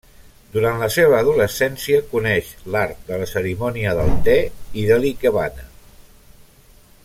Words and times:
Durant 0.53 0.79
la 0.83 0.87
seva 0.93 1.17
adolescència, 1.17 1.99
coneix 2.13 2.49
l'art 2.77 3.05
de 3.11 3.21
la 3.25 3.29
cerimònia 3.33 3.95
del 4.01 4.11
te 4.29 4.37
i 4.85 4.87
de 4.93 4.99
l'ikebana. 5.05 5.69